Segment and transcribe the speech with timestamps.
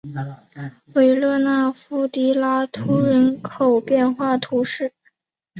[0.95, 4.91] 维勒纳夫迪拉图人口变化图示